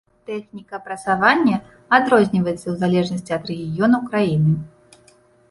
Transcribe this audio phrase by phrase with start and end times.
[0.27, 1.57] Тэхніка прасавання
[1.97, 4.53] адрозніваецца ў залежнасці ад рэгіёну краіны.